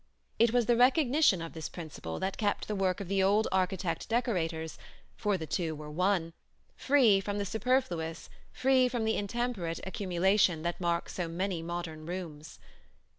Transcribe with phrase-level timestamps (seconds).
[0.39, 4.09] It was the recognition of this principle that kept the work of the old architect
[4.09, 4.79] decorators
[5.15, 6.33] (for the two were one)
[6.75, 12.57] free from the superfluous, free from the intemperate accumulation that marks so many modern rooms.